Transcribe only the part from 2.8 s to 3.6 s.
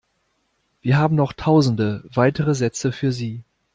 für Sie.